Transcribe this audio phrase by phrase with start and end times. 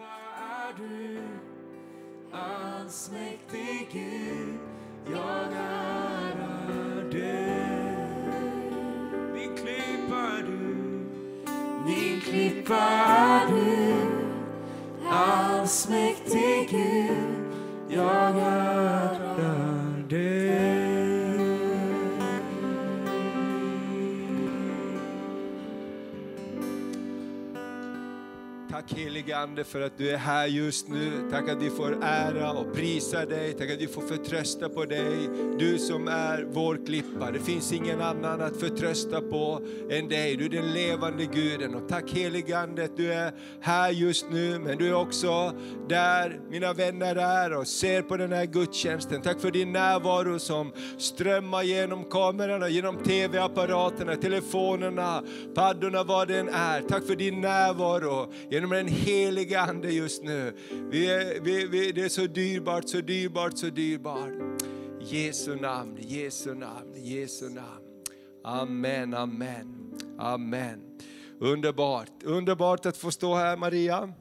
[0.00, 1.18] är du,
[2.32, 4.58] allsmäktig Gud,
[5.12, 7.96] jag ärar dig.
[9.34, 10.74] Min klippa är du,
[11.84, 13.94] min klippa är du,
[15.10, 17.44] allsmäktig Gud,
[17.88, 18.61] jag ärar
[28.88, 31.28] Tack helige Ande för att du är här just nu.
[31.30, 33.52] Tack att vi får ära och prisa dig.
[33.52, 35.28] Tack att vi får förtrösta på dig.
[35.58, 37.30] Du som är vår klippa.
[37.30, 39.60] Det finns ingen annan att förtrösta på
[39.90, 40.36] än dig.
[40.36, 41.74] Du är den levande guden.
[41.74, 44.58] Och tack helige Ande att du är här just nu.
[44.58, 45.52] Men du är också
[45.88, 49.22] där mina vänner är och ser på den här gudstjänsten.
[49.22, 55.22] Tack för din närvaro som strömmar genom kamerorna, genom tv-apparaterna, telefonerna,
[55.54, 56.82] paddorna, vad det än är.
[56.88, 60.56] Tack för din närvaro genom den heliga Ande just nu.
[60.90, 64.32] Vi är, vi, vi, det är så dyrbart, så dyrbart, så dyrbart.
[65.00, 67.82] Jesu namn, Jesu namn, Jesu namn.
[68.44, 70.80] Amen, amen, amen.
[71.40, 74.12] Underbart, underbart att få stå här Maria.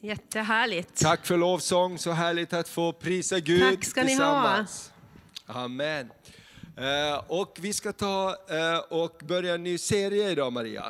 [0.00, 1.00] Jättehärligt.
[1.00, 4.08] Tack för lovsång, så härligt att få prisa Gud Tack ska ni ha.
[4.08, 4.92] tillsammans.
[5.46, 6.10] Amen.
[6.76, 10.84] Eh, och vi ska ta eh, och börja en ny serie idag Maria.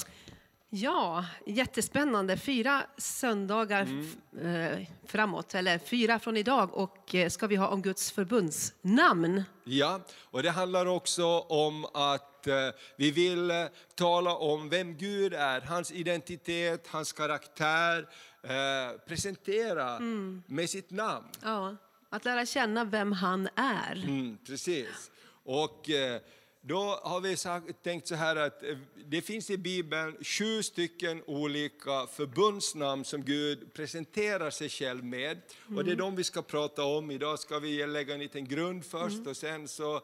[0.75, 2.37] Ja, jättespännande.
[2.37, 7.83] Fyra söndagar f- eh, framåt, eller fyra från idag, och eh, ska vi ha om
[7.83, 9.43] Guds förbundsnamn.
[9.65, 12.55] Ja, och det handlar också om att eh,
[12.97, 13.53] vi vill
[13.95, 18.07] tala om vem Gud är, hans identitet, hans karaktär,
[19.09, 19.99] presentera
[20.47, 21.27] med sitt namn.
[21.43, 21.77] Ja,
[22.11, 23.93] att lära känna vem han är.
[24.05, 25.11] Mm, precis.
[25.45, 25.91] Och
[26.65, 31.23] då har vi sagt, tänkt så här att eh, det finns i Bibeln sju stycken
[31.27, 35.41] olika förbundsnamn som Gud presenterar sig själv med.
[35.77, 37.11] Och det är de vi ska prata om.
[37.11, 40.01] Idag ska vi lägga en liten grund först och sen så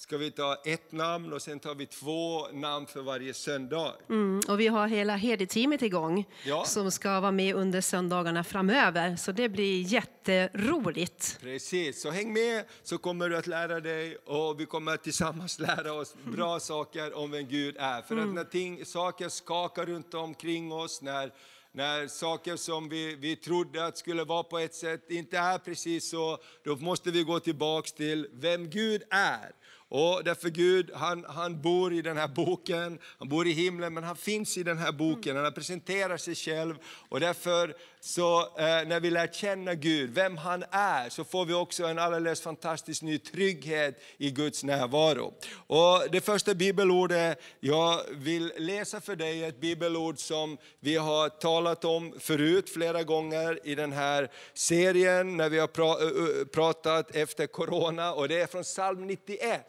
[0.00, 3.94] ska vi ta ett namn och sen tar vi två namn för varje söndag.
[4.08, 6.64] Mm, och vi har hela Herde-teamet igång Ja.
[6.64, 9.16] som ska vara med under söndagarna framöver.
[9.16, 11.38] Så det blir jätteroligt.
[11.40, 15.92] Precis, så häng med så kommer du att lära dig och vi kommer tillsammans lära
[15.92, 18.02] oss bra saker om vem Gud är.
[18.02, 21.32] För att när ting, saker skakar runt omkring oss, när,
[21.72, 26.10] när saker som vi, vi trodde att skulle vara på ett sätt inte är precis
[26.10, 29.50] så, då måste vi gå tillbaks till vem Gud är.
[29.92, 34.04] Och därför Gud, han, han bor i den här boken, han bor i himlen, men
[34.04, 36.74] han finns i den här boken, han presenterar sig själv.
[37.08, 41.54] Och därför, så, eh, när vi lär känna Gud, vem han är, så får vi
[41.54, 45.34] också en alldeles fantastisk ny trygghet i Guds närvaro.
[45.66, 51.28] Och det första bibelordet jag vill läsa för dig är ett bibelord som vi har
[51.28, 57.46] talat om förut flera gånger i den här serien, när vi har pra- pratat efter
[57.46, 59.66] corona, och det är från psalm 91.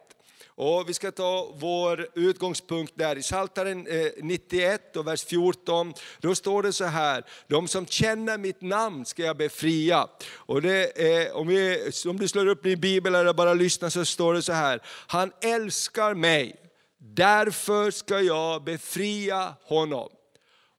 [0.56, 5.94] Och vi ska ta vår utgångspunkt där i Psaltaren 91 eh, och vers 14.
[6.20, 10.08] Då står det så här, de som känner mitt namn ska jag befria.
[10.34, 14.06] Och det är, om, vi, om du slår upp din bibel eller bara lyssnar så
[14.06, 16.56] står det så här, han älskar mig,
[16.98, 20.10] därför ska jag befria honom.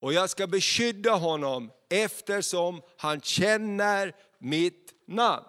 [0.00, 5.44] Och jag ska beskydda honom eftersom han känner mitt namn.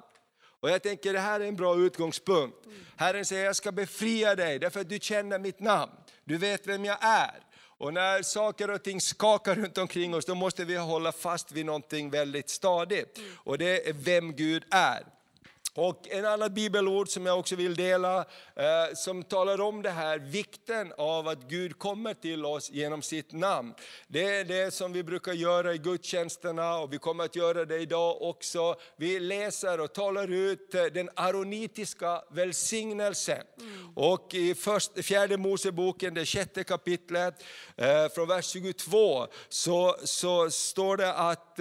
[0.64, 2.58] Och jag tänker det här är en bra utgångspunkt.
[2.96, 5.92] Herren säger jag ska befria dig därför att du känner mitt namn.
[6.24, 7.40] Du vet vem jag är.
[7.78, 11.66] Och när saker och ting skakar runt omkring oss då måste vi hålla fast vid
[11.66, 13.20] någonting väldigt stadigt.
[13.36, 15.04] Och det är vem Gud är.
[15.76, 18.20] Och en annan bibelord som jag också vill dela,
[18.56, 23.32] eh, som talar om det här, vikten av att Gud kommer till oss genom sitt
[23.32, 23.74] namn.
[24.08, 27.78] Det är det som vi brukar göra i gudstjänsterna och vi kommer att göra det
[27.78, 28.76] idag också.
[28.96, 33.44] Vi läser och talar ut eh, den aronitiska välsignelsen.
[33.96, 37.44] Och i först, fjärde Moseboken, det sjätte kapitlet,
[37.78, 41.60] eh, från vers 22, så, så står det att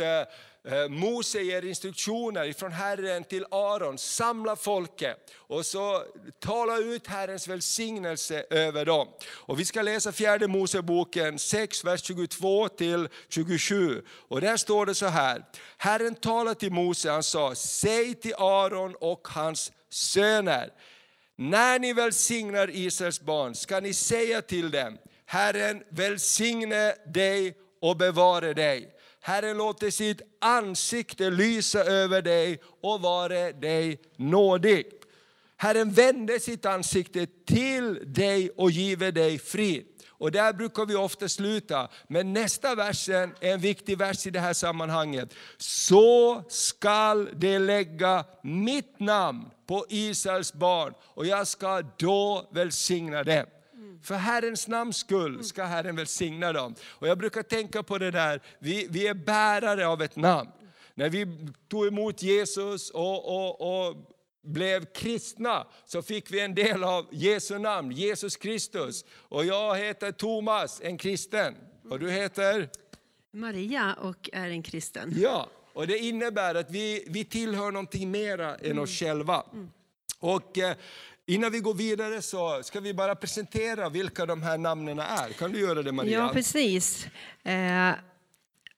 [0.68, 6.04] Eh, Mose ger instruktioner från Herren till Aron, samla folket och så
[6.38, 9.08] tala ut Herrens välsignelse över dem.
[9.30, 14.02] Och vi ska läsa fjärde Moseboken 6, vers 22 till 27.
[14.28, 15.44] Och där står det så här,
[15.76, 20.70] Herren talade till Mose, han sa, säg till Aron och hans söner,
[21.36, 28.54] när ni välsignar Israels barn ska ni säga till dem, Herren välsigne dig och bevare
[28.54, 28.94] dig.
[29.24, 34.86] Herren låter sitt ansikte lysa över dig och vare dig nådig.
[35.56, 39.86] Herren vände sitt ansikte till dig och give dig frid.
[40.08, 41.88] Och där brukar vi ofta sluta.
[42.08, 45.34] Men nästa versen är en viktig vers i det här sammanhanget.
[45.56, 53.46] Så skall de lägga mitt namn på Israels barn och jag ska då välsigna dem.
[54.02, 56.74] För Herrens namns skull ska Herren välsigna dem.
[56.88, 60.50] Och jag brukar tänka på det där, vi, vi är bärare av ett namn.
[60.94, 61.26] När vi
[61.68, 63.96] tog emot Jesus och, och, och
[64.42, 69.04] blev kristna så fick vi en del av Jesu namn, Jesus Kristus.
[69.12, 71.54] Och jag heter Thomas, en kristen.
[71.90, 72.68] Och du heter?
[73.30, 75.14] Maria och är en kristen.
[75.16, 79.44] Ja, och det innebär att vi, vi tillhör någonting mera än oss själva.
[80.18, 80.76] Och eh,
[81.34, 85.32] innan vi går vidare så ska vi bara presentera vilka de här namnen är.
[85.32, 86.18] Kan du göra det Maria?
[86.18, 87.06] Ja, precis.
[87.42, 87.90] Eh,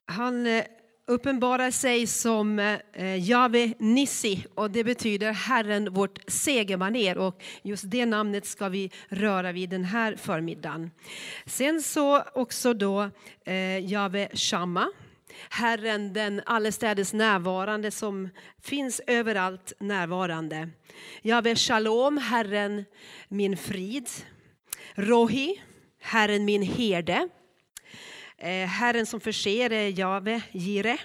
[0.05, 0.63] han eh,
[1.07, 8.05] uppenbarar sig som eh, Jave Nissi och det betyder Herren vårt segermaner och just det
[8.05, 10.91] namnet ska vi röra vid den här förmiddagen.
[11.45, 13.09] Sen så också då
[13.45, 14.87] eh, Jave Shamma
[15.49, 18.29] Herren den allestädes närvarande som
[18.61, 20.69] finns överallt närvarande.
[21.21, 22.85] Jave Shalom, Herren
[23.27, 24.09] min frid.
[24.95, 25.61] Rohi,
[26.01, 27.29] Herren min herde.
[28.37, 30.97] Eh, Herren som förser är Jave Jire.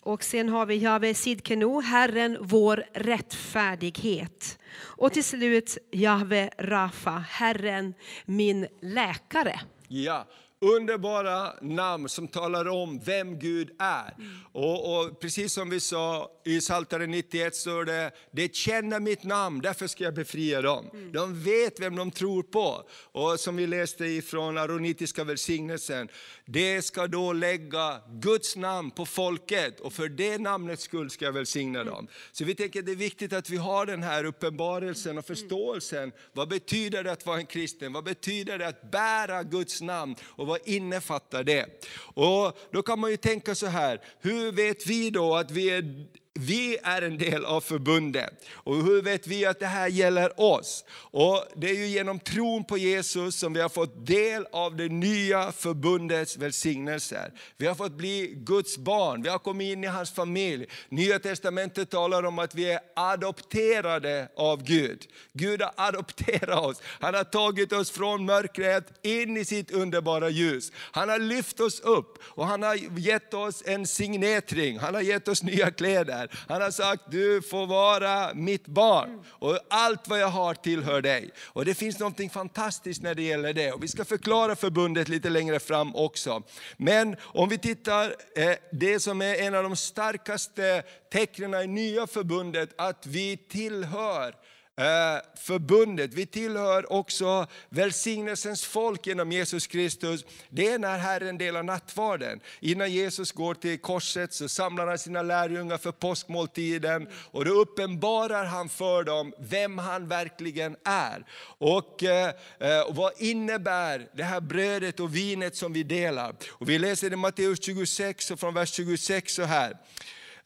[0.00, 4.58] Och sen har vi Jave Sidkenu, Herren vår rättfärdighet.
[4.78, 7.94] Och till slut Jave Rafa, Herren
[8.24, 9.60] min läkare.
[9.88, 10.26] Ja,
[10.60, 14.16] underbara namn som talar om vem Gud är.
[14.52, 19.60] Och, och precis som vi sa i Psaltaren 91 står det, det känner mitt namn,
[19.60, 21.10] därför ska jag befria dem.
[21.12, 22.82] De vet vem de tror på.
[23.12, 26.08] Och som vi läste ifrån aronitiska välsignelsen,
[26.44, 31.32] det ska då lägga Guds namn på folket och för det namnets skull ska jag
[31.32, 32.08] välsigna dem.
[32.32, 36.12] Så vi tänker att det är viktigt att vi har den här uppenbarelsen och förståelsen.
[36.32, 37.92] Vad betyder det att vara en kristen?
[37.92, 40.16] Vad betyder det att bära Guds namn?
[40.24, 41.86] Och vad innefattar det?
[41.98, 46.06] Och då kan man ju tänka så här, hur vet vi då att vi är
[46.38, 48.44] vi är en del av förbundet.
[48.52, 50.84] Och hur vet vi att det här gäller oss?
[51.10, 54.88] Och det är ju genom tron på Jesus som vi har fått del av det
[54.88, 57.32] nya förbundets välsignelser.
[57.56, 60.66] Vi har fått bli Guds barn, vi har kommit in i hans familj.
[60.88, 65.06] Nya testamentet talar om att vi är adopterade av Gud.
[65.32, 66.82] Gud har adopterat oss.
[67.00, 70.72] Han har tagit oss från mörkret in i sitt underbara ljus.
[70.76, 74.78] Han har lyft oss upp och han har gett oss en signetring.
[74.78, 76.25] Han har gett oss nya kläder.
[76.48, 81.30] Han har sagt, du får vara mitt barn och allt vad jag har tillhör dig.
[81.44, 83.72] Och det finns något fantastiskt när det gäller det.
[83.72, 86.42] Och vi ska förklara förbundet lite längre fram också.
[86.76, 90.82] Men om vi tittar, eh, det som är en av de starkaste
[91.12, 94.34] tecknen i nya förbundet, att vi tillhör
[94.80, 96.14] Eh, förbundet.
[96.14, 100.24] Vi tillhör också välsignelsens folk genom Jesus Kristus.
[100.48, 102.40] Det är när Herren delar nattvarden.
[102.60, 108.44] Innan Jesus går till korset så samlar han sina lärjungar för påskmåltiden och då uppenbarar
[108.44, 111.24] han för dem vem han verkligen är.
[111.58, 116.34] Och, eh, eh, och vad innebär det här brödet och vinet som vi delar?
[116.48, 119.76] Och vi läser i Matteus 26 och från vers 26 så här.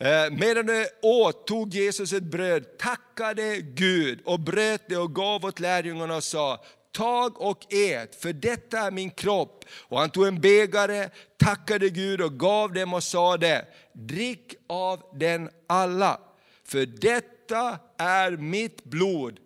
[0.01, 5.45] Eh, medan de åt tog Jesus ett bröd, tackade Gud och bröt det och gav
[5.45, 9.65] åt lärjungarna och sa, tag och ät, för detta är min kropp.
[9.71, 11.09] Och han tog en bägare,
[11.39, 16.21] tackade Gud och gav dem och sade, drick av den alla.
[16.65, 19.39] För detta är mitt blod,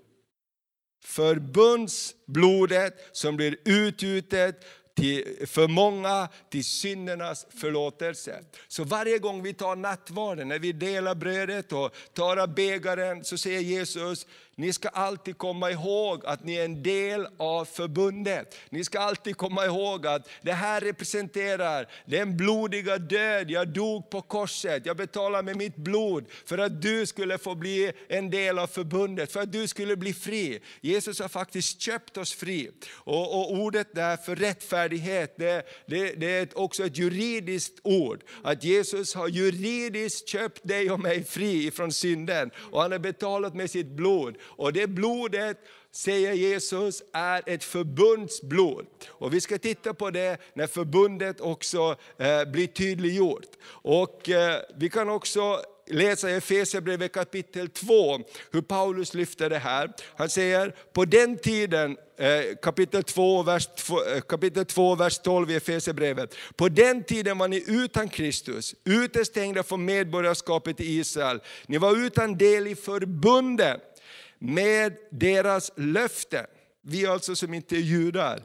[1.05, 8.45] förbundsblodet som blir utgjutet till, för många till syndernas förlåtelse.
[8.69, 13.39] Så varje gång vi tar nattvarden, när vi delar brödet och tar av bägaren, så
[13.39, 18.57] säger Jesus, ni ska alltid komma ihåg att ni är en del av förbundet.
[18.71, 24.23] Ni ska alltid komma ihåg att det här representerar den blodiga död jag dog på
[24.23, 24.87] korset.
[24.87, 29.33] Jag betalade med mitt blod för att du skulle få bli en del av förbundet,
[29.33, 30.61] för att du skulle bli fri.
[30.81, 32.71] Jesus har faktiskt köpt oss fri.
[32.95, 38.23] Och, och ordet där för rättfärdighet, det, det, det är också ett juridiskt ord.
[38.43, 42.51] Att Jesus har juridiskt köpt dig och mig fri från synden.
[42.73, 44.37] Och han har betalat med sitt blod.
[44.47, 45.59] Och det blodet,
[45.93, 48.87] säger Jesus, är ett förbundsblod.
[49.09, 53.51] Och vi ska titta på det när förbundet också eh, blir tydliggjort.
[53.67, 58.19] Och eh, vi kan också läsa i Efesierbrevet kapitel 2
[58.51, 59.93] hur Paulus lyfter det här.
[60.17, 63.69] Han säger, på den tiden, eh, kapitel 2, vers,
[64.15, 66.35] eh, kapitel 2, vers 12 i Efesierbrevet.
[66.57, 71.41] På den tiden var ni utan Kristus, utestängda från medborgarskapet i Israel.
[71.67, 73.94] Ni var utan del i förbundet
[74.39, 76.47] med deras löfte.
[76.83, 78.43] Vi alltså som inte är judar.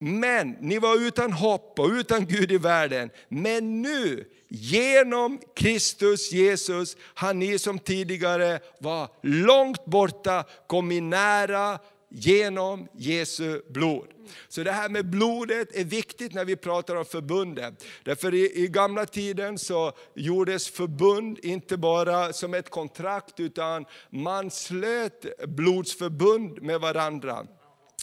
[0.00, 3.10] Men ni var utan hopp och utan Gud i världen.
[3.28, 12.88] Men nu, genom Kristus Jesus, har ni som tidigare var långt borta kommit nära genom
[12.96, 14.08] Jesu blod.
[14.48, 17.84] Så det här med blodet är viktigt när vi pratar om förbundet.
[18.04, 24.50] Därför i, i gamla tiden så gjordes förbund inte bara som ett kontrakt, utan man
[24.50, 27.46] slöt blodsförbund med varandra.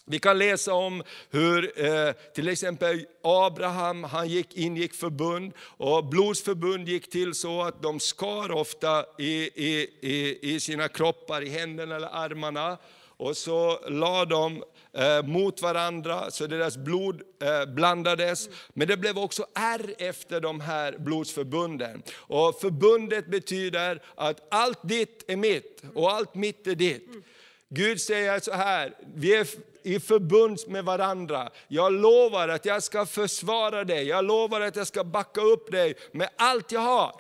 [0.08, 6.90] Vi kan läsa om hur eh, till exempel Abraham han gick, ingick förbund och blodsförbund
[6.90, 11.96] gick till så att de skar ofta i, i, i, i sina kroppar, i händerna
[11.96, 12.78] eller armarna.
[13.18, 18.50] Och så la de eh, mot varandra så deras blod eh, blandades.
[18.74, 22.04] Men det blev också ärr efter de här blodsförbunden.
[22.16, 27.10] Och förbundet betyder att allt ditt är mitt och allt mitt är ditt.
[27.70, 29.48] Gud säger så här, vi är
[29.84, 31.50] i förbund med varandra.
[31.68, 35.96] Jag lovar att jag ska försvara dig, jag lovar att jag ska backa upp dig
[36.12, 37.16] med allt jag har.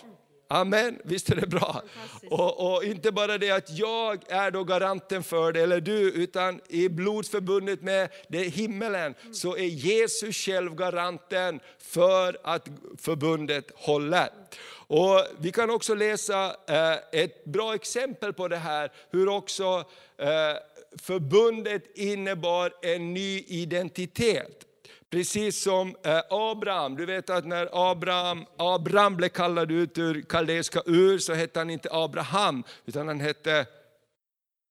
[0.48, 1.82] Amen, visst är det bra?
[2.30, 6.62] Och, och, inte bara det att jag är då garanten för det, eller du, utan
[6.68, 14.30] i blodsförbundet med det himmelen så är Jesus själv garanten för att förbundet håller.
[14.88, 19.84] Och Vi kan också läsa eh, ett bra exempel på det här, hur också
[20.18, 20.28] eh,
[21.02, 24.66] förbundet innebar en ny identitet.
[25.10, 30.82] Precis som eh, Abraham, du vet att när Abraham, Abraham blev kallad ut ur kaldeiska
[30.86, 33.66] ur så hette han inte Abraham, utan han hette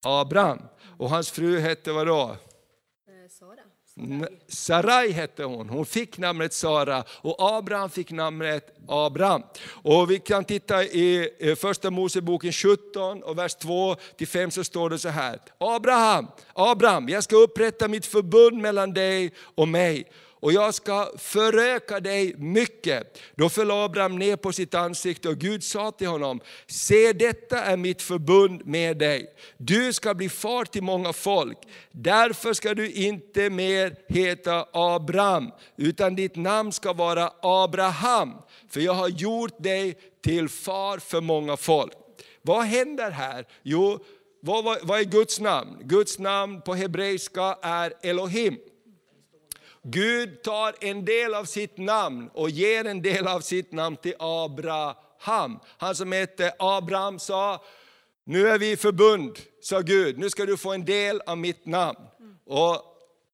[0.06, 0.58] Abraham.
[0.98, 2.36] Och hans fru hette vadå?
[4.48, 9.42] Sarai hette hon, hon fick namnet Sara och Abraham fick namnet Abraham.
[9.66, 14.90] Och vi kan titta i första Moseboken 17 och vers 2 till 5 så står
[14.90, 15.40] det så här.
[15.58, 20.10] Abraham, Abraham, jag ska upprätta mitt förbund mellan dig och mig
[20.44, 23.18] och jag ska föröka dig mycket.
[23.34, 27.76] Då föll Abraham ner på sitt ansikte och Gud sa till honom, se detta är
[27.76, 29.34] mitt förbund med dig.
[29.56, 31.58] Du ska bli far till många folk.
[31.92, 38.32] Därför ska du inte mer heta Abraham, utan ditt namn ska vara Abraham.
[38.70, 41.92] För jag har gjort dig till far för många folk.
[42.42, 43.46] Vad händer här?
[43.62, 43.98] Jo,
[44.40, 45.78] vad, vad är Guds namn?
[45.80, 48.58] Guds namn på hebreiska är Elohim.
[49.86, 54.14] Gud tar en del av sitt namn och ger en del av sitt namn till
[54.18, 55.58] Abraham.
[55.78, 57.62] Han som hette Abraham sa,
[58.24, 61.66] nu är vi i förbund, sa Gud, nu ska du få en del av mitt
[61.66, 61.98] namn.
[62.46, 62.82] Och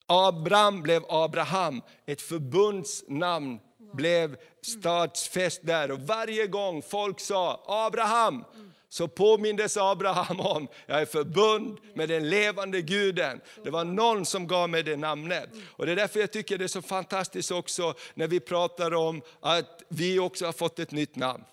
[0.06, 3.58] Abraham blev Abraham, ett förbundsnamn
[3.92, 5.90] blev stadsfäst där.
[5.90, 8.44] Och varje gång folk sa Abraham,
[8.90, 13.40] så påmindes Abraham om, jag är förbund med den levande guden.
[13.64, 15.48] Det var någon som gav mig det namnet.
[15.66, 19.22] Och Det är därför jag tycker det är så fantastiskt också när vi pratar om
[19.40, 21.44] att vi också har fått ett nytt namn.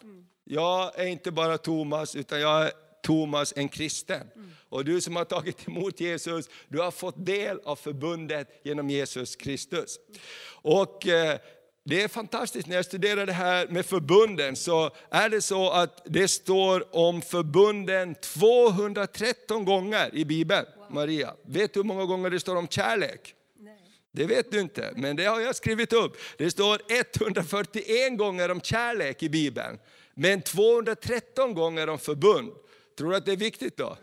[0.44, 2.72] Jag är inte bara Thomas, utan jag är
[3.04, 4.28] Thomas, en kristen.
[4.70, 9.36] Och du som har tagit emot Jesus, du har fått del av förbundet genom Jesus
[9.36, 10.00] Kristus.
[10.62, 11.40] Och eh,
[11.88, 16.02] det är fantastiskt, när jag studerar det här med förbunden så är det så att
[16.06, 20.66] det står om förbunden 213 gånger i Bibeln.
[20.90, 23.34] Maria, vet du hur många gånger det står om kärlek?
[24.12, 26.18] Det vet du inte, men det har jag skrivit upp.
[26.38, 29.80] Det står 141 gånger om kärlek i Bibeln,
[30.14, 32.52] men 213 gånger om förbund.
[32.98, 33.98] Tror du att det är viktigt då?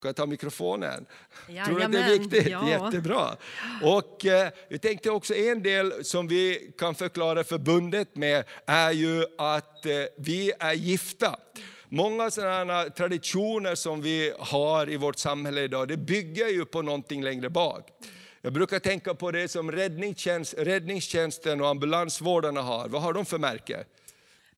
[0.00, 1.06] Kan jag ta mikrofonen?
[1.48, 1.66] Jajamän.
[1.66, 2.48] Tror du att det är viktigt?
[2.48, 2.68] Ja.
[2.68, 3.36] Jättebra.
[3.82, 9.24] Och eh, jag tänkte också en del som vi kan förklara förbundet med är ju
[9.38, 11.36] att eh, vi är gifta.
[11.88, 17.22] Många sådana traditioner som vi har i vårt samhälle idag, det bygger ju på någonting
[17.22, 17.88] längre bak.
[18.42, 22.88] Jag brukar tänka på det som räddningstjänst, räddningstjänsten och ambulansvårdarna har.
[22.88, 23.84] Vad har de för märke?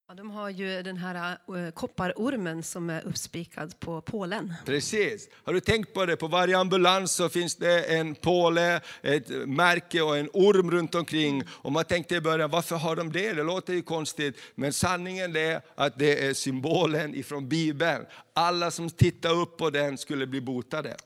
[0.09, 4.55] Ja, de har ju den här uh, kopparormen som är uppspikad på pålen.
[4.67, 5.29] Precis.
[5.45, 6.17] Har du tänkt på det?
[6.17, 11.43] På varje ambulans så finns det en påle, ett märke och en orm runt omkring.
[11.49, 13.33] Och man tänkte i början, varför har de det?
[13.33, 14.37] Det låter ju konstigt.
[14.55, 18.07] Men sanningen är att det är symbolen ifrån Bibeln.
[18.33, 20.97] Alla som tittar upp på den skulle bli botade.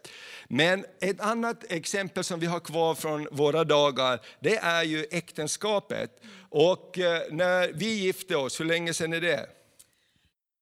[0.49, 6.11] Men ett annat exempel som vi har kvar från våra dagar, det är ju äktenskapet.
[6.49, 9.47] Och eh, när vi gifte oss, hur länge sedan är det?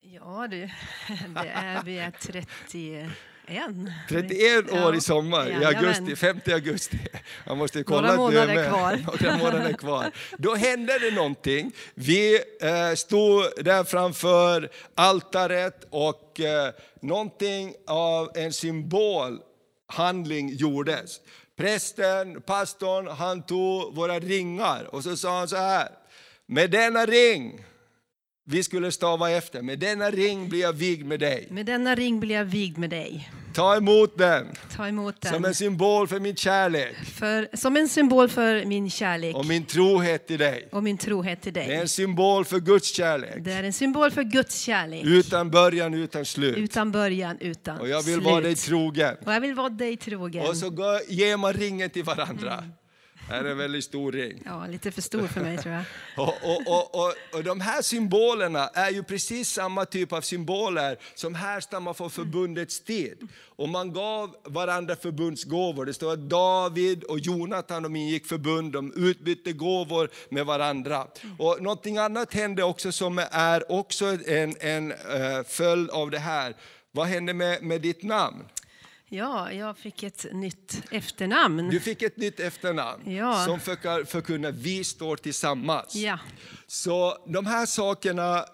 [0.01, 0.57] Ja, det,
[1.43, 3.11] det är vi är 31.
[4.09, 4.95] 31 år ja.
[4.95, 6.99] i sommar, i augusti, 5 augusti.
[7.47, 8.69] Man måste kolla Några månader med.
[8.69, 8.97] kvar.
[9.23, 10.11] Några månader kvar.
[10.39, 11.73] Då hände det någonting.
[11.95, 21.21] Vi eh, stod där framför altaret och eh, någonting av en symbolhandling gjordes.
[21.57, 25.89] prästen, pastorn, han tog våra ringar och så sa han så här.
[26.47, 27.65] Med denna ring,
[28.47, 31.49] vi skulle stava efter, med denna ring blir jag vigd med dig.
[31.51, 33.31] Med denna ring blir jag vigd med dig.
[33.55, 34.47] Ta emot den
[34.77, 35.33] Ta emot den.
[35.33, 39.65] som en symbol för min kärlek för, som en symbol för min kärlek och min
[39.65, 40.69] trohet till dig.
[40.73, 41.77] och min trohet till Det är dig.
[41.77, 43.35] en symbol för Guds kärlek.
[43.45, 45.05] Det är en symbol för Guds kärlek.
[45.05, 46.57] Utan början, utan slut.
[46.57, 48.25] Utan början, utan Och jag vill slut.
[48.27, 49.17] vara dig trogen.
[49.27, 50.47] Och jag vill vara dig trogen.
[50.47, 52.53] Och så ger man ringen till varandra.
[52.55, 52.71] Mm.
[53.29, 54.43] Det är en väldigt stor ring.
[54.45, 55.85] Ja, lite för stor för mig tror jag.
[56.17, 60.99] Och, och, och, och, och de här symbolerna är ju precis samma typ av symboler
[61.15, 63.29] som härstammar från förbundets tid.
[63.57, 65.87] Och man gav varandra förbundsgåvor.
[65.87, 71.07] Det står att David och Jonathan de ingick förbund, de utbytte gåvor med varandra.
[71.39, 76.57] Och någonting annat hände också som är också en, en eh, följd av det här.
[76.93, 78.45] Vad hände med, med ditt namn?
[79.15, 81.71] Ja, jag fick ett nytt efternamn.
[81.71, 83.45] Du fick ett nytt efternamn Ja.
[83.47, 83.61] som
[84.07, 85.95] förkunnar vi står tillsammans.
[85.95, 86.19] Ja.
[86.67, 88.45] Så de här sakerna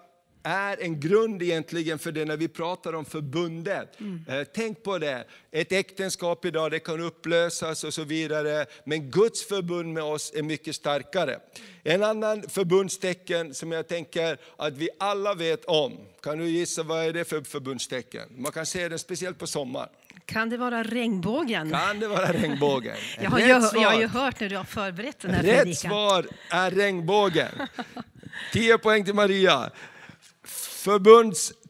[0.43, 3.97] är en grund egentligen för det när vi pratar om förbundet.
[4.27, 9.47] Eh, tänk på det, ett äktenskap idag det kan upplösas och så vidare, men Guds
[9.47, 11.39] förbund med oss är mycket starkare.
[11.83, 17.05] En annan förbundstecken som jag tänker att vi alla vet om, kan du gissa vad
[17.05, 18.29] är det för förbundstecken?
[18.37, 19.89] Man kan se det speciellt på sommaren.
[20.33, 21.71] Kan det vara regnbågen?
[21.71, 22.95] Kan det vara regnbågen?
[23.21, 23.59] Jag har, ju, jag
[23.89, 25.89] har ju hört när du har förberett den här Rätt predikan.
[25.91, 27.47] svar är regnbågen.
[28.53, 29.69] 10 poäng till Maria.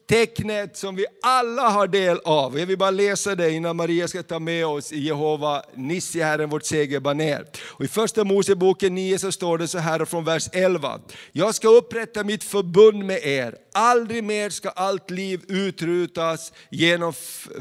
[0.08, 2.58] Tecknet som vi alla har del av.
[2.58, 6.50] Jag vill bara läsa det innan Maria ska ta med oss i Jehova Nissi, Herren
[6.50, 7.44] vårt segerbaner.
[7.62, 11.00] Och I första Moseboken 9 så står det så här från vers 11.
[11.32, 13.54] Jag ska upprätta mitt förbund med er.
[13.74, 17.12] Aldrig mer ska allt liv utrutas genom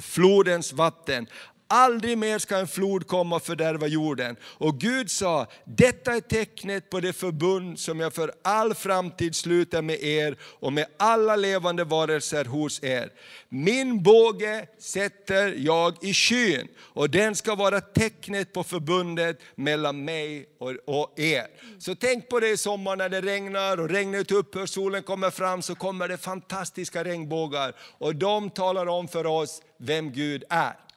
[0.02, 1.28] flodens vatten.
[1.74, 4.36] Aldrig mer ska en flod komma och fördärva jorden.
[4.44, 9.82] Och Gud sa, detta är tecknet på det förbund som jag för all framtid sluter
[9.82, 13.10] med er och med alla levande varelser hos er.
[13.50, 20.46] Min båge sätter jag i skyn och den ska vara tecknet på förbundet mellan mig
[20.86, 21.48] och er.
[21.80, 25.62] Så tänk på det i sommar när det regnar och regnet upphör, solen kommer fram
[25.62, 30.91] så kommer det fantastiska regnbågar och de talar om för oss vem Gud är.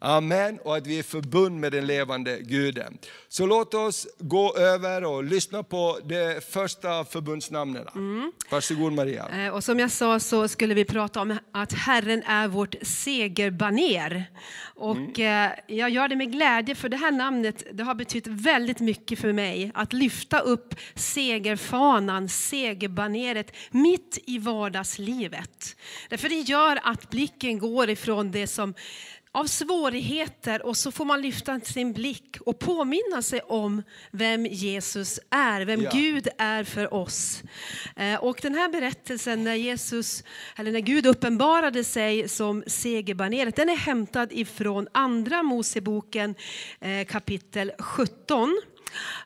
[0.00, 2.98] Amen, och att vi är förbund med den levande guden.
[3.28, 7.86] Så låt oss gå över och lyssna på de första förbundsnamnen.
[8.50, 9.28] Varsågod Maria.
[9.46, 14.24] Eh, Och som jag sa så skulle vi prata om att Herren är vårt segerbaner.
[14.74, 18.80] Och eh, jag gör det med glädje för det här namnet det har betytt väldigt
[18.80, 19.70] mycket för mig.
[19.74, 25.76] Att lyfta upp segerfanan, segerbaneret mitt i vardagslivet.
[26.08, 28.74] Därför det gör att blicken går ifrån det som
[29.32, 35.20] av svårigheter och så får man lyfta sin blick och påminna sig om vem Jesus
[35.30, 35.90] är, vem Ja.
[35.92, 37.42] Gud är för oss.
[37.96, 40.24] Eh, Och den här berättelsen när Jesus,
[40.56, 46.34] eller när Gud uppenbarade sig som segerbaneret, den är hämtad ifrån andra Moseboken
[46.80, 48.60] eh, kapitel 17.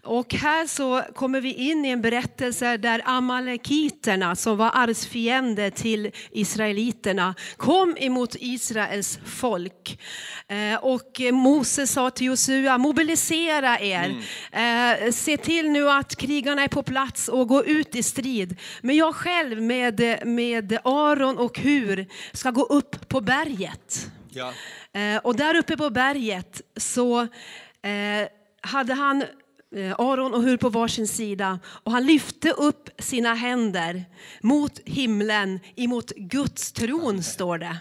[0.02, 6.10] Och här så kommer vi in i en berättelse där amalekiterna som var arvsfiender till
[6.30, 10.00] israeliterna kom emot Israels folk.
[10.48, 14.16] Eh, Och Moses sa till Josua, mobilisera er.
[14.52, 18.56] Eh, Se till nu att krigarna är på plats och gå ut i strid.
[18.80, 24.10] Men jag själv med, med Aron och Hur ska gå upp på berget.
[24.30, 24.52] Ja.
[25.00, 27.28] Eh, och där uppe på berget så
[28.60, 29.24] hade han
[29.98, 34.04] Aron och Hur på varsin sida och han lyfte upp sina händer
[34.40, 37.76] mot himlen, emot Guds tron står det.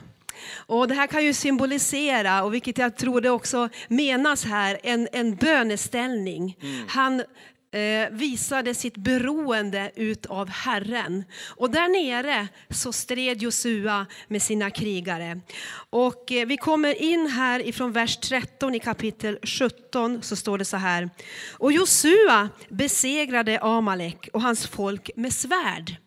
[0.56, 5.08] Och det här kan ju symbolisera, och vilket jag tror det också menas här, en,
[5.12, 6.58] en böneställning.
[6.88, 7.26] Han eh,
[7.74, 11.24] Eh, visade sitt beroende utav Herren.
[11.50, 15.42] Och där nere så stred Josua med sina krigare.
[15.90, 20.66] Och eh, vi kommer in här ifrån vers 13 i kapitel 17 så står det
[20.66, 21.10] så här.
[21.52, 25.98] Och Josua besegrade Amalek och hans folk med svärd.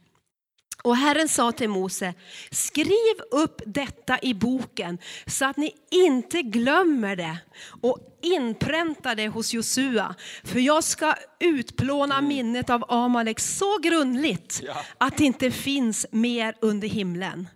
[0.85, 2.15] Och Herren sa till Mose,
[2.51, 7.39] skriv upp detta i boken så att ni inte glömmer det
[7.83, 10.15] och inpränta det hos Josua.
[10.45, 14.63] För jag ska utplåna minnet av Amalek så grundligt
[14.99, 17.49] att det inte finns mer under himlen.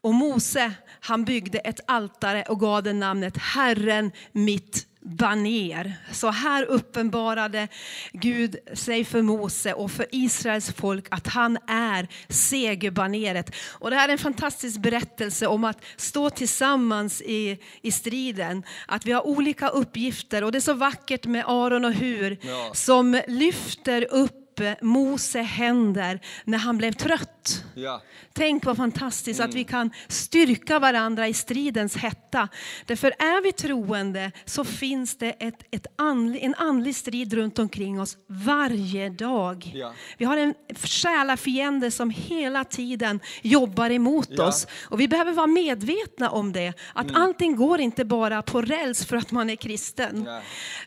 [0.00, 5.94] Och Mose han byggde ett altare och gav det namnet Herren mitt baner.
[6.12, 7.68] Så här uppenbarade
[8.12, 13.54] Gud sig för Mose och för Israels folk att han är segerbaneret.
[13.70, 18.62] Och det här är en fantastisk berättelse om att stå tillsammans i, i striden.
[18.86, 22.70] Att vi har olika uppgifter och det är så vackert med Aron och Hur Ja.
[22.74, 24.41] som lyfter upp
[24.80, 27.64] Mose händer när han blev trött.
[27.74, 28.02] Ja.
[28.32, 32.48] Tänk vad fantastiskt att vi kan styrka varandra i stridens hetta.
[32.86, 38.00] Därför är vi troende så finns det ett, ett andlig, en andlig strid runt omkring
[38.00, 39.72] oss varje dag.
[39.74, 39.92] Ja.
[40.18, 44.46] Vi har en själafiende som hela tiden jobbar emot Ja.
[44.46, 44.66] oss.
[44.84, 46.72] Och vi behöver vara medvetna om det.
[46.94, 50.28] Att allting går inte bara på räls för att man är kristen.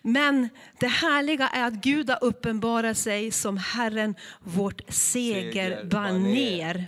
[0.01, 0.49] Men
[0.79, 6.87] det härliga är att Gud har uppenbarat sig som Herren, vårt segerbaner.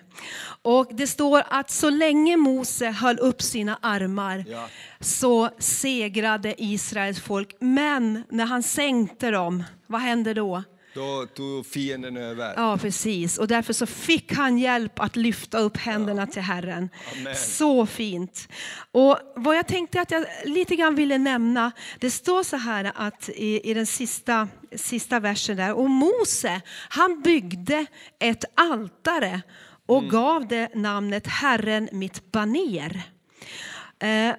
[0.62, 4.68] Och det står att så länge Mose höll upp sina armar Ja.
[5.00, 7.56] så segrade Israels folk.
[7.60, 10.64] Men när han sänkte dem, vad hände då?
[10.98, 12.54] Då tog fienden över.
[12.58, 13.38] Ja, precis.
[13.38, 16.90] Och därför så fick han hjälp att lyfta upp händerna till Herren.
[17.18, 17.36] Amen.
[17.36, 18.48] Så fint.
[18.92, 23.30] Och vad jag tänkte att jag lite grann ville nämna, det står så här att
[23.30, 27.86] i, i den sista, sista versen där, och Mose, han byggde
[28.20, 29.42] ett altare
[29.86, 30.10] och Mm.
[30.10, 33.02] gav det namnet Herren mitt baner.
[34.00, 34.36] Eh,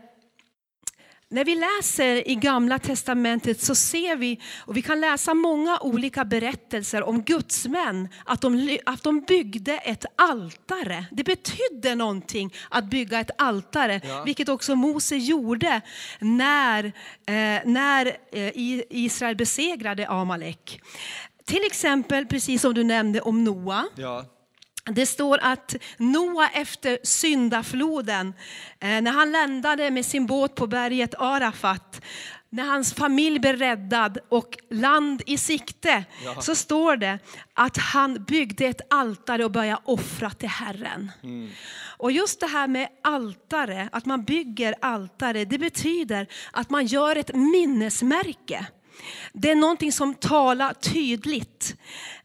[1.31, 6.25] när vi läser i Gamla Testamentet så ser vi, och vi kan läsa många olika
[6.25, 11.05] berättelser om gudsmän, att de, att de byggde ett altare.
[11.11, 14.23] Det betydde någonting att bygga ett altare, Ja.
[14.23, 15.81] vilket också Mose gjorde
[16.21, 16.85] när,
[17.27, 18.53] eh, när eh,
[18.91, 20.81] Israel besegrade Amalek.
[21.45, 24.25] Till exempel, precis som du nämnde om Noa, Ja.
[24.91, 28.35] Det står att Noa efter syndafloden,
[28.81, 32.01] eh, när han landade med sin båt på berget Arafat,
[32.51, 36.41] när hans familj blev räddad och land i sikte, Ja.
[36.41, 37.19] så står det
[37.55, 41.13] att han byggde ett altare och började offra till Herren.
[41.97, 47.17] Och just det här med altare, att man bygger altare, det betyder att man gör
[47.17, 48.67] ett minnesmärke.
[49.33, 51.77] Det är någonting som talar tydligt.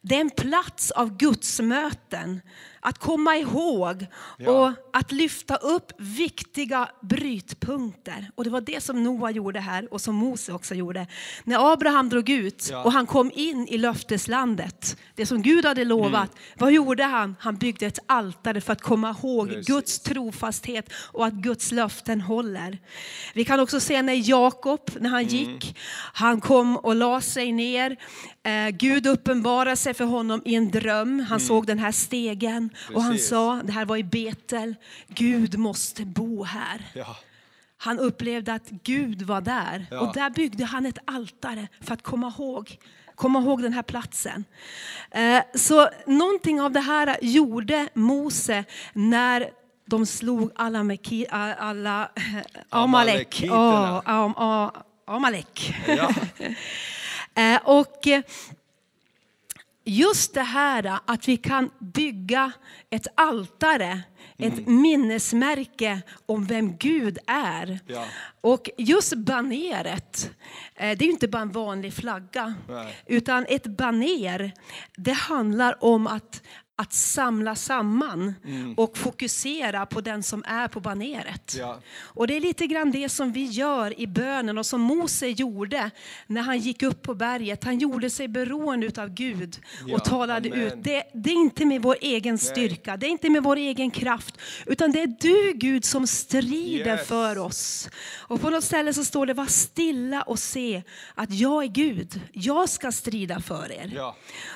[0.05, 2.41] Det är en plats av Guds möten.
[2.85, 4.05] Att komma ihåg
[4.37, 4.51] Ja.
[4.51, 8.29] och att lyfta upp viktiga brytpunkter.
[8.35, 11.07] Och det var det som Noa gjorde här och som Mose också gjorde.
[11.43, 12.83] När Abraham drog ut Ja.
[12.83, 16.29] och han kom in i löfteslandet, det som Gud hade lovat, Mm.
[16.57, 17.35] vad gjorde han?
[17.39, 19.67] Han byggde ett altare för att komma ihåg Precis.
[19.67, 22.77] Guds trofasthet och att Guds löften håller.
[23.33, 25.33] Vi kan också se när Jakob, när han Mm.
[25.33, 25.77] gick,
[26.13, 27.97] han kom och la sig ner.
[28.43, 31.19] Eh, Gud uppenbarade sig för honom i en dröm.
[31.29, 33.11] Han såg den här stegen och han.
[33.11, 33.29] Precis.
[33.29, 34.75] sa, det här var i Betel,
[35.07, 36.85] Gud måste bo här.
[36.93, 37.15] Ja.
[37.77, 39.99] Han upplevde att Gud var där Ja.
[39.99, 42.77] och där byggde han ett altare för att komma ihåg
[43.15, 44.45] Komma ihåg den här platsen.
[45.11, 49.49] Eh, Så någonting av det här gjorde Mose när
[49.85, 52.09] de slog alla, alla
[52.69, 53.43] Amalek.
[53.49, 53.53] Amalekiterna.
[53.55, 54.71] Ja, Am- A-
[55.07, 55.75] Amalek.
[55.87, 56.13] Ja.
[57.35, 58.21] Eh, Och eh,
[59.83, 62.51] just det här att vi kan bygga
[62.89, 64.01] ett altare,
[64.37, 64.81] ett Mm.
[64.81, 67.79] minnesmärke om vem Gud är.
[67.87, 68.05] Ja.
[68.41, 70.31] Och just baneret,
[70.75, 72.53] eh, det är ju inte bara en vanlig flagga.
[72.69, 72.95] Nej.
[73.05, 74.51] Utan ett baner,
[74.97, 76.41] det handlar om att,
[76.75, 78.33] att samla samman
[78.77, 81.55] och fokusera på den som är på baneret.
[81.59, 81.79] Ja.
[81.99, 85.91] Och det är lite grann det som vi gör i bönen och som Mose gjorde
[86.27, 87.63] när han gick upp på berget.
[87.63, 89.57] Han gjorde sig beroende av Gud
[89.87, 90.61] Ja, och talade amen.
[90.61, 90.73] ut.
[90.83, 94.37] Det, det är inte med vår egen styrka, det är inte med vår egen kraft,
[94.65, 97.07] utan det är du Gud som strider Yes.
[97.07, 97.89] för oss.
[98.17, 100.83] Och på något ställe så står det, var stilla och se
[101.15, 103.91] att jag är Gud, jag ska strida för er.
[103.95, 104.15] Ja.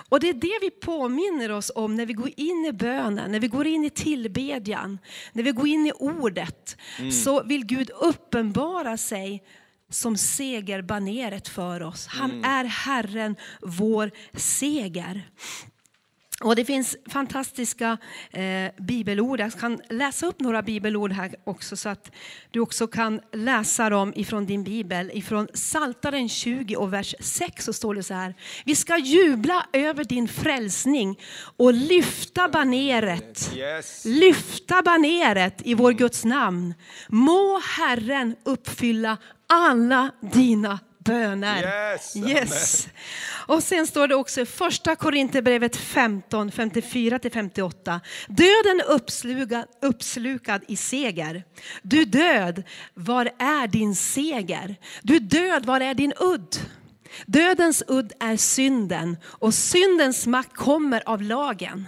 [0.09, 3.39] Och det är det vi påminner oss om när vi går in i bönen, när
[3.39, 4.99] vi går in i tillbedjan,
[5.33, 6.77] när vi går in i ordet.
[7.23, 9.43] Så vill Gud uppenbara sig
[9.89, 12.07] som segerbaneret för oss.
[12.07, 15.29] Han är Herren, vår seger.
[16.43, 17.97] Och det finns fantastiska
[18.31, 19.39] eh, bibelord.
[19.39, 22.11] Jag kan läsa upp några bibelord här också så att
[22.51, 25.11] du också kan läsa dem ifrån din bibel.
[25.13, 28.35] Ifrån Saltaren 20 och vers 6 så står det så här.
[28.65, 31.19] Vi ska jubla över din frälsning
[31.57, 33.51] och lyfta baneret.
[33.55, 34.05] Yes.
[34.05, 36.73] Lyfta baneret i vår Guds namn.
[37.07, 41.63] Må Herren uppfylla alla dina böner.
[41.93, 42.87] Yes, yes.
[43.47, 47.99] Och sen står det också i första Korinthierbrevet 15, 54-58.
[48.27, 51.43] Döden uppslukad, uppslukad i seger.
[51.81, 54.75] Du död, var är din seger?
[55.01, 56.57] Du död, var är din udd?
[57.25, 61.87] Dödens udd är synden och syndens makt kommer av lagen.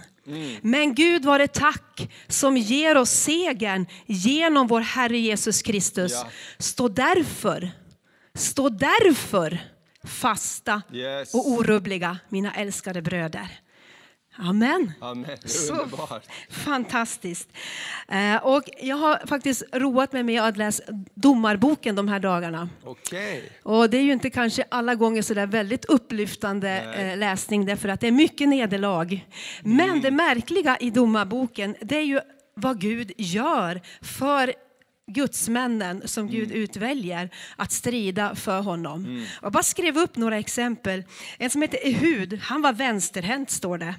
[0.62, 6.12] Men Gud var det tack som ger oss segern genom vår Herre Jesus Kristus.
[6.12, 6.28] Ja.
[6.58, 7.70] Stå därför,
[8.40, 9.58] stå därför
[10.04, 11.34] fasta Yes.
[11.34, 13.48] och orubbliga, mina älskade bröder.
[14.38, 14.92] Amen.
[15.00, 15.38] Amen.
[15.44, 15.88] Så
[16.50, 17.48] fantastiskt.
[18.08, 20.82] Eh, Och jag har faktiskt roat mig med att läsa
[21.14, 22.68] domarboken de här dagarna.
[22.84, 23.52] Okej.
[23.62, 27.88] Och det är ju inte kanske alla gånger så där väldigt upplyftande eh, läsning därför
[27.88, 29.26] att det är mycket nederlag.
[29.62, 32.20] Men det märkliga i domarboken det är ju
[32.54, 34.54] vad Gud gör för
[35.12, 39.26] gudsmännen som Gud utväljer att strida för honom.
[39.42, 41.04] Jag bara skrev upp några exempel.
[41.38, 43.94] En som heter Ehud, han var vänsterhänt står det.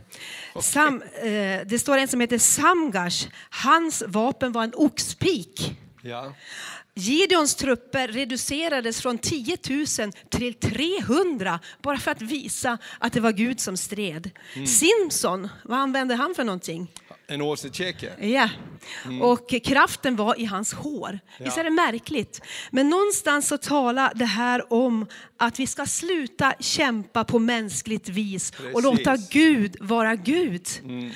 [0.61, 1.27] Sam, eh,
[1.65, 5.77] det står en som heter Samgash, hans vapen var en oxpik.
[6.01, 6.33] Ja.
[6.93, 9.85] Gideons trupper reducerades från 10 000
[10.29, 14.29] till 300 bara för att visa att det var Gud som stred.
[14.67, 16.91] Simson, vad använde han för någonting?
[17.31, 18.27] En åsiktskäke.
[18.27, 18.49] Ja.
[19.21, 21.19] Och kraften var i hans hår.
[21.39, 22.41] Visst är det märkligt?
[22.71, 28.51] Men någonstans så talar det här om att vi ska sluta kämpa på mänskligt vis
[28.51, 28.83] och Precis.
[28.83, 30.67] låta Gud vara Gud.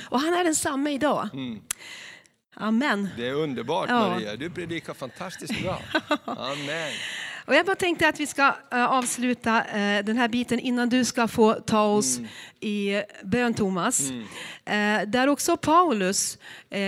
[0.09, 1.29] Och han är densamme idag.
[2.57, 3.09] Amen.
[3.17, 4.09] Det är underbart Ja.
[4.09, 4.35] Maria.
[4.35, 5.79] Du predikar fantastiskt bra.
[6.25, 6.91] Amen.
[7.47, 11.05] Och jag bara tänkte att vi ska eh, avsluta eh, den här biten innan du
[11.05, 12.19] ska få ta oss
[12.59, 14.09] i bön, Thomas.
[14.65, 16.37] Eh, där också Paulus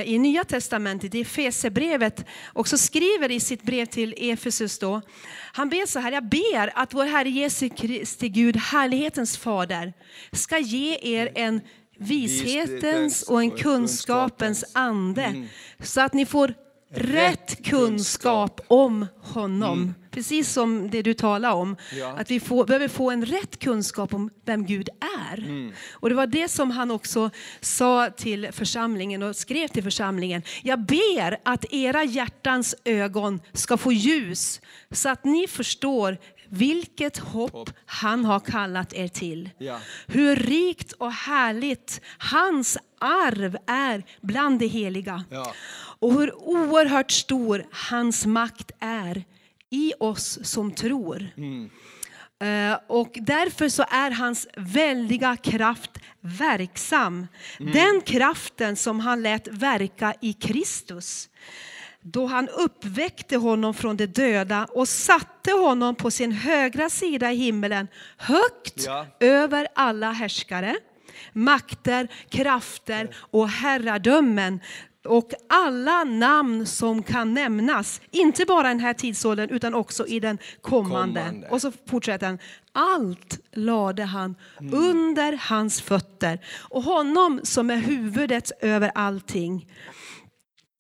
[0.06, 5.02] i Nya Testamentet, i Efesierbrevet, också skriver i sitt brev till Efesus då.
[5.54, 9.94] Han ber så här, jag ber att vår Herre Jesu Kristi Gud, härlighetens fader,
[10.32, 11.62] ska ge er en
[12.00, 15.48] vishetens och en kunskapens ande
[15.80, 16.54] så att ni får
[16.94, 19.94] rätt kunskap om honom.
[20.18, 21.76] Precis som det du talar om.
[21.94, 22.16] Ja.
[22.18, 24.90] Att vi får, behöver få en rätt kunskap om vem Gud
[25.28, 25.72] är.
[25.92, 27.30] Och det var det som han också
[27.62, 30.42] sa till församlingen och skrev till församlingen.
[30.64, 36.18] Jag ber att era hjärtans ögon ska få ljus så att ni förstår
[36.50, 39.50] vilket hopp han har kallat er till.
[39.58, 39.80] Ja.
[40.08, 45.26] Hur rikt och härligt hans arv är bland de heliga.
[45.30, 45.54] Ja.
[46.00, 49.24] Och hur oerhört stor hans makt är
[49.70, 51.28] i oss som tror.
[52.42, 57.28] Eh, och därför så är hans väldiga kraft verksam.
[57.60, 61.30] Den kraften som han lät verka i Kristus.
[62.02, 67.36] Då han uppväckte honom från de döda och satte honom på sin högra sida i
[67.36, 69.06] himmelen högt Ja.
[69.20, 70.76] över alla härskare,
[71.34, 74.60] makter, krafter och herradömen
[75.08, 80.20] och alla namn som kan nämnas, inte bara i den här tidsåldern utan också i
[80.20, 81.22] den kommande.
[81.22, 81.48] Kommande.
[81.50, 82.40] Och så fortsätter han.
[82.72, 84.36] Allt lade han
[84.72, 86.40] under hans fötter
[86.70, 89.68] och honom som är huvudet över allting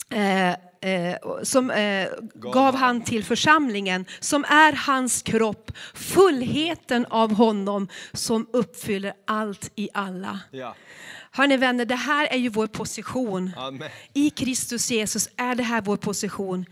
[0.09, 0.49] eh,
[0.81, 8.47] eh, som eh, gav, han till församlingen, som är hans kropp, fullheten av honom som
[8.53, 10.39] uppfyller allt i alla.
[10.51, 10.75] Ja.
[11.31, 13.51] Hörni vänner, det här är ju vår position.
[13.57, 13.89] Amen.
[14.13, 16.65] I Kristus Jesus är det här vår position.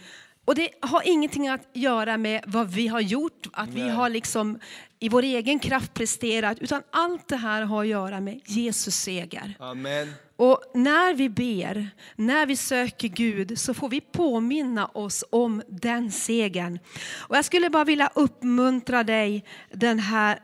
[0.45, 3.89] Och det har ingenting att göra med vad vi har gjort, att vi Nej.
[3.89, 4.59] har liksom
[4.99, 9.53] i vår egen kraft presterat, utan allt det här har att göra med Jesus seger.
[9.59, 10.13] Amen.
[10.37, 16.11] Och när vi ber, när vi söker Gud, så får vi påminna oss om den
[16.11, 16.79] segern.
[17.17, 20.39] Och jag skulle bara vilja uppmuntra dig den här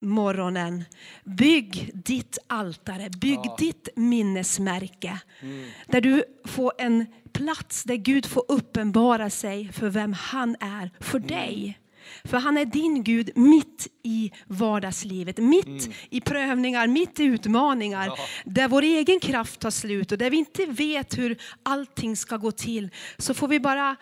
[0.00, 0.84] morgonen.
[1.24, 3.56] Bygg ditt altare, bygg Ja.
[3.58, 5.18] ditt minnesmärke.
[5.86, 11.18] Där du får en plats där Gud får uppenbara sig för vem han är för
[11.18, 11.78] dig.
[12.24, 18.06] För han är din Gud mitt i vardagslivet, mitt i prövningar, mitt i utmaningar.
[18.06, 18.16] Ja.
[18.44, 22.52] Där vår egen kraft tar slut och där vi inte vet hur allting ska gå
[22.52, 22.90] till.
[23.18, 23.96] Så får vi bara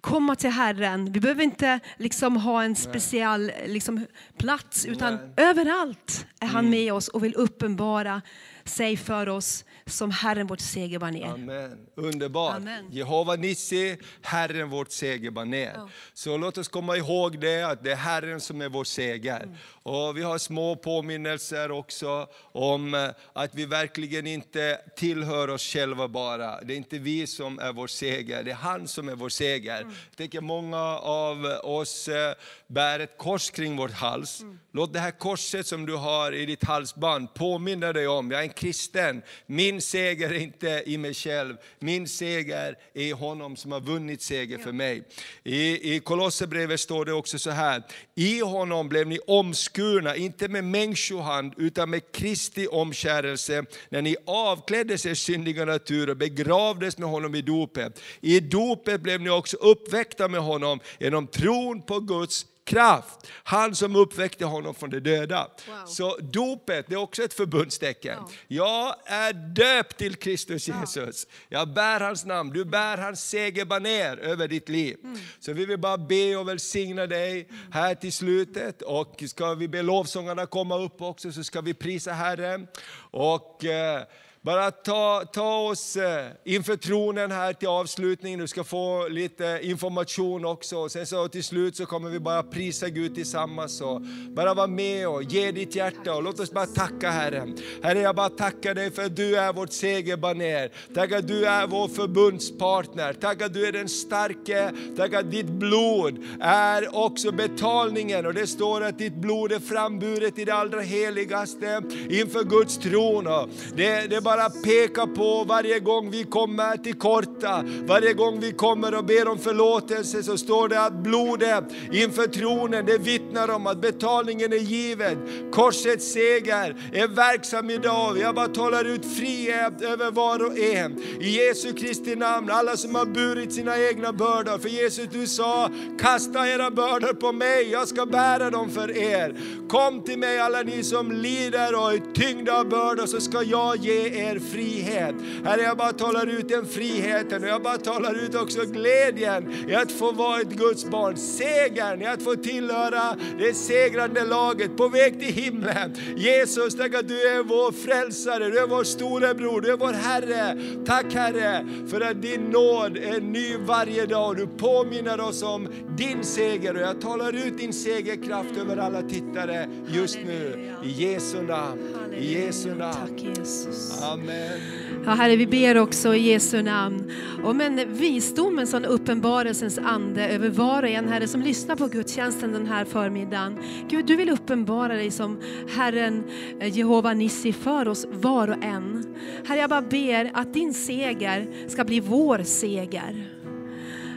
[0.00, 1.12] komma till Herren.
[1.12, 4.06] Vi behöver inte liksom ha en speciell liksom,
[4.36, 5.46] plats utan Nej.
[5.48, 8.22] överallt är han med oss och vill uppenbara
[8.68, 11.26] sig för oss som Herren vårt segerbaner.
[11.26, 11.86] Amen.
[11.94, 12.56] Underbart.
[12.56, 12.88] Amen.
[12.90, 15.72] Jehova Nissi, Herren vårt segerbaner.
[15.74, 15.88] Ja.
[16.14, 19.40] Så låt oss komma ihåg det, att det är Herren som är vår seger.
[19.42, 19.54] Mm.
[19.82, 26.08] Och vi har små påminnelser också om eh, att vi verkligen inte tillhör oss själva
[26.08, 26.60] bara.
[26.60, 29.80] Det är inte vi som är vår seger, det är han som är vår seger.
[29.80, 29.94] Mm.
[30.10, 32.34] Jag tänker många av oss eh,
[32.68, 34.40] bär ett kors kring vårt hals.
[34.40, 34.58] Mm.
[34.72, 38.44] Låt det här korset som du har i ditt halsband påminna dig om, jag är
[38.44, 39.22] en kristen.
[39.46, 44.22] Min seger är inte i mig själv, min seger är i honom som har vunnit
[44.22, 45.02] seger för mig.
[45.44, 47.82] I, i Kolosserbrevet står det också så här,
[48.14, 55.06] i honom blev ni omskurna, inte med människohand utan med Kristi omskärelse, när ni avkläddes
[55.06, 58.00] er syndiga natur och begravdes med honom i dopet.
[58.20, 63.26] I dopet blev ni också uppväckta med honom genom tron på Guds kraft.
[63.42, 65.48] Han som uppväckte honom från de döda.
[65.68, 65.86] Wow.
[65.86, 68.18] Så dopet, det är också ett förbundstecken.
[68.48, 71.26] Jag är döpt till Kristus Jesus.
[71.48, 74.96] Jag bär hans namn, du bär hans segerbaner över ditt liv.
[75.40, 78.82] Så vi vill bara be och välsigna dig här till slutet.
[78.82, 82.66] Och ska vi be lovsångarna komma upp också så ska vi prisa Herren.
[83.10, 84.02] Och eh,
[84.48, 90.44] bara ta, ta oss eh, inför tronen här till avslutningen, Du ska få lite information
[90.44, 90.76] också.
[90.76, 93.80] Och sen så till slut så kommer vi bara prisa Gud tillsammans.
[93.80, 96.14] Och bara vara med och ge ditt hjärta.
[96.14, 97.58] Och låt oss bara tacka Herren.
[97.82, 100.70] Herre, jag bara tackar dig för att du är vårt segerbaner.
[100.94, 103.12] Tack att du är vår förbundspartner.
[103.12, 104.72] Tack att du är den starke.
[104.96, 108.26] Tack att ditt blod är också betalningen.
[108.26, 113.26] Och det står att ditt blod är framburet i det allra heligaste inför Guds tron.
[113.26, 118.40] Och det, det bara bara pekar på varje gång vi kommer till korta, varje gång
[118.40, 123.50] vi kommer och ber om förlåtelse så står det att blodet inför tronen, det vittnar
[123.50, 125.18] om att betalningen är given.
[125.52, 128.18] Korsets seger är verksam idag.
[128.18, 130.98] Jag bara talar ut frihet över var och en.
[131.20, 134.58] I Jesu Kristi namn, alla som har burit sina egna bördor.
[134.58, 135.70] För Jesus du sa,
[136.00, 139.36] kasta era bördor på mig, jag ska bära dem för er.
[139.68, 143.76] Kom till mig alla ni som lider och är tyngda av bördor så ska jag
[143.76, 145.14] ge er frihet.
[145.44, 149.74] Herre, jag bara talar ut den friheten och jag bara talar ut också glädjen i
[149.74, 151.16] att få vara ett Guds barn.
[151.16, 155.94] Segern i att få tillhöra det segrande laget på väg till himlen.
[156.16, 160.58] Jesus, tack att du är vår frälsare, du är vår storebror, du är vår Herre.
[160.86, 165.68] Tack Herre för att din nåd är ny varje dag och du påminner oss om
[165.96, 170.74] din seger och jag talar ut din segerkraft över alla tittare just nu.
[170.84, 171.80] I Jesu namn.
[172.14, 172.92] I Jesu namn.
[172.92, 174.02] Tack Jesus.
[174.12, 174.60] Amen.
[175.04, 177.12] Ja, Herre, vi ber också i Jesu namn
[177.44, 181.86] om en visdomens och en uppenbarelsens ande över var och en, Herre, som lyssnar på
[181.86, 183.58] gudstjänsten den här förmiddagen.
[183.88, 185.40] Gud, du vill uppenbara dig som
[185.76, 186.24] Herren
[186.60, 189.16] eh, Jehova Nissi för oss var och en.
[189.46, 193.28] Herre, jag bara ber att din seger ska bli vår seger.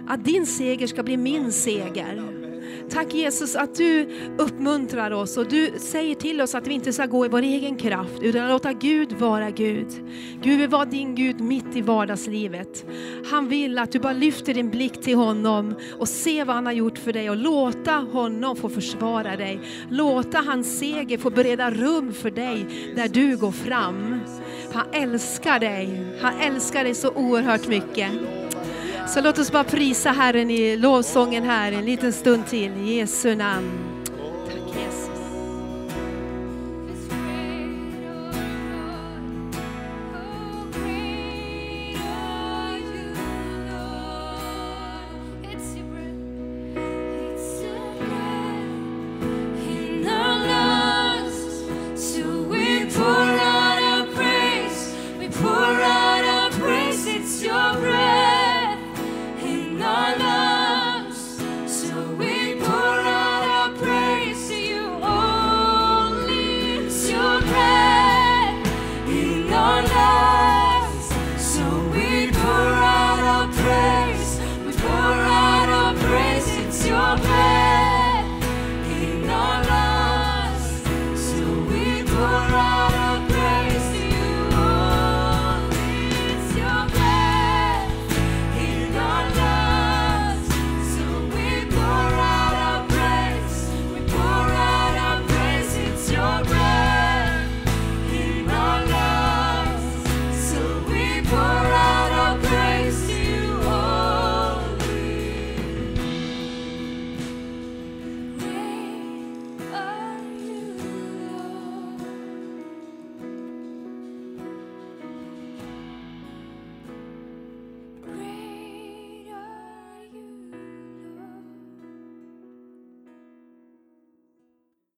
[0.07, 2.40] Att din seger ska bli min seger.
[2.89, 7.05] Tack Jesus att du uppmuntrar oss och du säger till oss att vi inte ska
[7.05, 9.87] gå i vår egen kraft utan låta Gud vara Gud.
[10.41, 12.85] Gud vill vara din Gud mitt i vardagslivet.
[13.31, 16.73] Han vill att du bara lyfter din blick till honom och ser vad han har
[16.73, 19.59] gjort för dig och låta honom få försvara dig.
[19.89, 22.65] Låta hans seger få bereda rum för dig
[22.95, 24.19] där du går fram.
[24.73, 26.05] Han älskar dig.
[26.21, 28.40] Han älskar dig så oerhört mycket.
[29.07, 32.71] Så låt oss bara prisa Herren i lovsången här en liten stund till.
[32.71, 33.90] I Jesu namn.